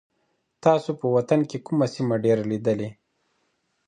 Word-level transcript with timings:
تاسو 0.63 0.89
په 0.99 1.05
وطن 1.15 1.39
کي 1.49 1.57
کومه 1.65 1.87
سیمه 1.95 2.15
ډېره 2.23 2.43
لیدلې؟ 2.51 2.89